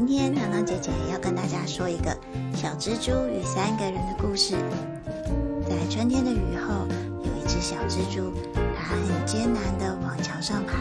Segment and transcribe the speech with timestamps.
[0.00, 2.16] 今天糖糖姐姐要跟大家说一个
[2.54, 4.54] 小蜘蛛与三个人的故事。
[5.68, 6.86] 在春天的雨后，
[7.22, 8.32] 有一只小蜘蛛，
[8.74, 10.72] 它很艰难地往墙上爬，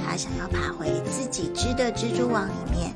[0.00, 2.94] 它想要爬回自己织的蜘蛛网里面。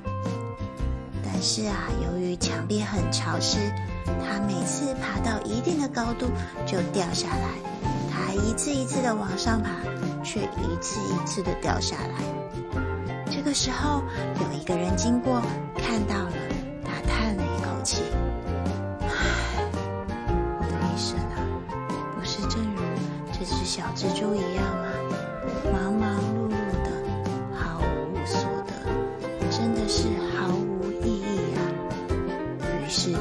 [1.24, 3.58] 但是啊，由于墙壁很潮湿，
[4.06, 6.28] 它每次爬到一定的高度
[6.64, 7.48] 就掉下来。
[8.12, 9.70] 它一次一次地往上爬，
[10.22, 12.22] 却一次一次地掉下来。
[13.28, 14.04] 这个时候，
[14.36, 15.42] 有一个人经过，
[23.74, 24.88] 小蜘蛛一样吗？
[25.72, 26.50] 忙忙碌碌
[26.84, 26.88] 的，
[27.52, 28.38] 毫无所
[28.68, 28.72] 得，
[29.50, 31.58] 真的是毫无意义啊！”
[32.62, 33.12] 于是，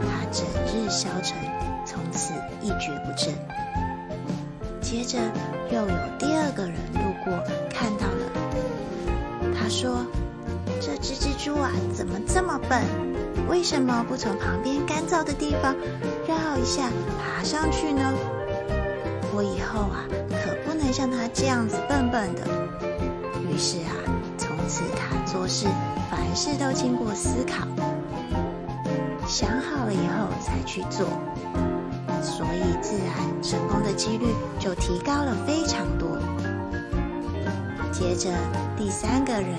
[0.00, 1.36] 他整日消沉，
[1.84, 3.34] 从此一蹶不振。
[4.80, 5.18] 接着，
[5.70, 9.52] 又有第二个人路过，看到了。
[9.54, 10.06] 他说
[10.80, 12.82] ：“这只蜘蛛啊，怎么这么笨？
[13.46, 15.76] 为什么不从旁边干燥的地方
[16.26, 16.88] 绕一下
[17.20, 18.14] 爬上去呢？
[19.38, 22.42] 我以后啊，可不能像他这样子笨笨的。”
[23.40, 23.94] 于是啊，
[24.36, 25.68] 从此他做事
[26.10, 27.64] 凡事都经过思考，
[29.28, 31.06] 想好了以后才去做，
[32.20, 34.26] 所以自然成功的几率
[34.58, 36.18] 就提高了非常多。
[37.92, 38.32] 接着，
[38.76, 39.54] 第三个人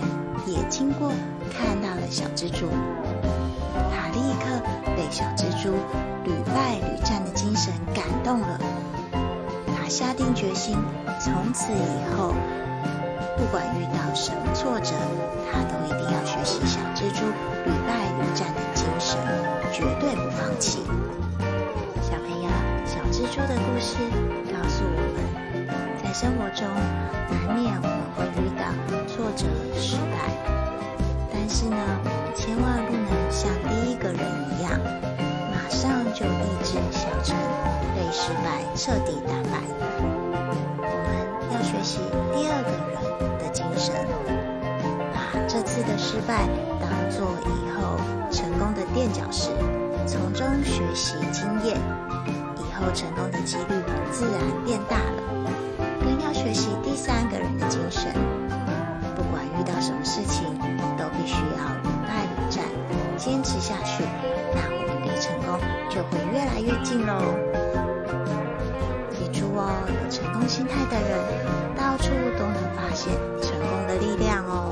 [0.45, 1.09] 也经过，
[1.57, 2.67] 看到了小蜘蛛，
[3.93, 4.61] 他立刻
[4.97, 5.71] 被小蜘蛛
[6.25, 8.59] 屡败屡战的精神感动了。
[9.89, 10.77] 下定决心，
[11.19, 12.33] 从此以后，
[13.35, 14.93] 不管遇到什么挫折，
[15.51, 17.25] 他都一定要学习小蜘蛛
[17.65, 19.17] 屡败屡战的精神，
[19.73, 20.79] 绝对不放弃。
[22.03, 22.49] 小朋友，
[22.85, 23.97] 小蜘蛛的故事
[24.45, 25.67] 告诉我们，
[26.03, 26.67] 在生活中
[27.47, 28.29] 难免我们会。
[28.39, 28.63] 遇到
[29.07, 30.31] 挫折、失败，
[31.33, 31.75] 但是呢，
[32.35, 34.19] 千万不能像第一个人
[34.51, 34.79] 一样，
[35.51, 37.35] 马上就意志消沉，
[38.11, 39.61] 失败彻底打败。
[40.81, 41.99] 我们要学习
[42.33, 42.97] 第二个人
[43.39, 43.95] 的精神，
[45.13, 46.47] 把这次的失败
[46.79, 47.97] 当做以后
[48.31, 49.49] 成功的垫脚石，
[50.07, 51.77] 从中学习经验，
[52.57, 53.75] 以后成功的几率
[54.11, 55.23] 自然变大了。
[56.01, 58.11] 更要学习第三个人的精神。
[59.15, 60.45] 不管遇到什么事情
[60.97, 62.63] 都必须要屡败屡战，
[63.17, 64.03] 坚持下去，
[64.55, 65.59] 那我们离成功
[65.89, 67.35] 就会越来越近喽。
[69.89, 71.19] 有成功心态的人，
[71.75, 74.69] 到处都能发现成功的力量哦。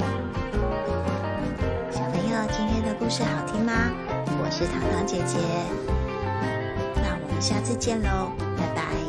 [1.92, 3.74] 小朋友，今天的故事好听吗？
[4.40, 5.38] 我是糖糖姐姐，
[6.96, 9.07] 那我们下次见喽，拜拜。